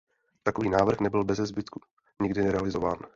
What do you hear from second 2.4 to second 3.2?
realizován.